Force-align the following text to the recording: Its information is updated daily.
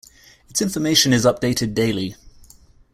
Its 0.49 0.63
information 0.63 1.13
is 1.13 1.25
updated 1.27 1.75
daily. 1.75 2.15